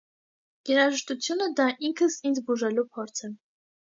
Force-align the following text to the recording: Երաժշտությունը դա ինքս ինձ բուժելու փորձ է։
Երաժշտությունը 0.69 1.47
դա 1.59 1.67
ինքս 1.89 2.15
ինձ 2.31 2.41
բուժելու 2.47 2.87
փորձ 2.97 3.23
է։ 3.29 3.31